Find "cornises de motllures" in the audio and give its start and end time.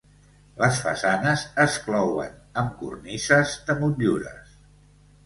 2.79-4.57